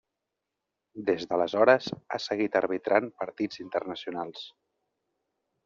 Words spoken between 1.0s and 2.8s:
Des d'aleshores, ha seguit